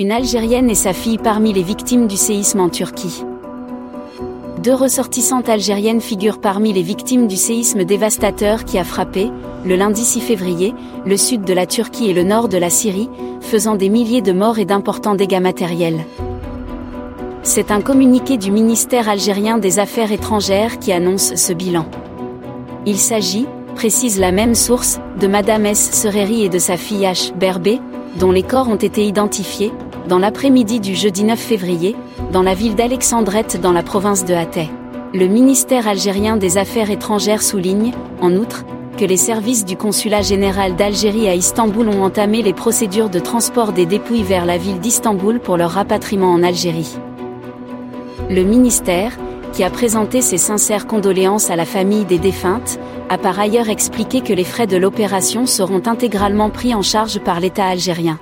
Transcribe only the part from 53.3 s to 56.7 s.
ailleurs expliqué que les frais de l'opération seront intégralement